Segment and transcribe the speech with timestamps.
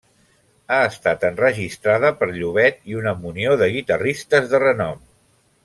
[0.75, 5.09] Ha estat enregistrada per Llobet i una munió de guitarristes de renom.